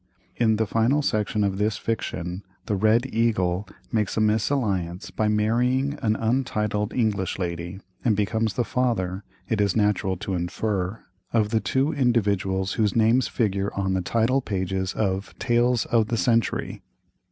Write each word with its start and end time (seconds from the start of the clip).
In 0.35 0.55
the 0.55 0.65
final 0.65 1.03
section 1.03 1.43
of 1.43 1.59
this 1.59 1.77
fiction, 1.77 2.41
the 2.65 2.75
"Red 2.75 3.05
Eagle" 3.13 3.67
makes 3.91 4.17
a 4.17 4.19
misalliance 4.19 5.11
by 5.11 5.27
marrying 5.27 5.93
an 6.01 6.15
untitled 6.15 6.91
English 6.91 7.37
lady, 7.37 7.79
and 8.03 8.15
becomes 8.17 8.55
the 8.55 8.65
father, 8.65 9.23
it 9.47 9.61
is 9.61 9.75
natural 9.75 10.17
to 10.17 10.33
infer, 10.33 11.01
of 11.33 11.49
the 11.49 11.59
two 11.59 11.93
individuals 11.93 12.73
whose 12.73 12.95
names 12.95 13.27
figure 13.27 13.71
on 13.75 13.93
the 13.93 14.01
title 14.01 14.41
page 14.41 14.73
of 14.95 15.37
Tales 15.37 15.85
of 15.85 16.07
the 16.07 16.17
Century. 16.17 16.81